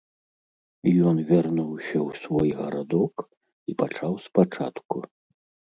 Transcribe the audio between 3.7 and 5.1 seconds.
пачаў спачатку.